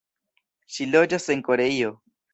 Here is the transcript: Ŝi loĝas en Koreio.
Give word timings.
Ŝi 0.77 0.87
loĝas 0.95 1.29
en 1.37 1.45
Koreio. 1.49 1.93